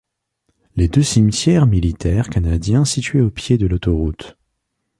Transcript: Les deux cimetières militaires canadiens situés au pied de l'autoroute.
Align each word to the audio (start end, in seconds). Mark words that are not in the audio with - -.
Les 0.77 0.87
deux 0.87 1.03
cimetières 1.03 1.67
militaires 1.67 2.31
canadiens 2.31 2.85
situés 2.85 3.21
au 3.21 3.29
pied 3.29 3.59
de 3.59 3.67
l'autoroute. 3.67 4.35